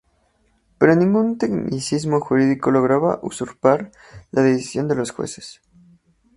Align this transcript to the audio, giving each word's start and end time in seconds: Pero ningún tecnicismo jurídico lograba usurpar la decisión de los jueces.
Pero 0.79 0.95
ningún 0.95 1.37
tecnicismo 1.37 2.19
jurídico 2.21 2.71
lograba 2.71 3.19
usurpar 3.21 3.91
la 4.31 4.41
decisión 4.41 4.87
de 4.87 4.95
los 4.95 5.11
jueces. 5.11 5.61